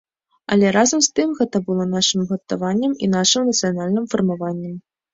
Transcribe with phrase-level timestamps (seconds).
[0.53, 4.79] Але, разам з тым, гэта было нашым гартаваннем і нашым нацыянальным фармаваннем.